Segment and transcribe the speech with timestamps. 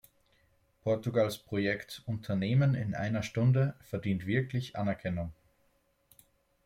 [0.83, 5.31] Portugals Projekt "Unternehmen in einer Stunde" verdient wirklich Anerkennung.